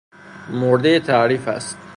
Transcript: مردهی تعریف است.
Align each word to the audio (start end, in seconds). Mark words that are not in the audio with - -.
مردهی 0.49 0.99
تعریف 0.99 1.47
است. 1.47 1.77